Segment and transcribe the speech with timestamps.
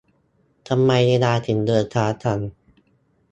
[0.67, 2.39] ทำไมเวลาถึงเดินช้าจัง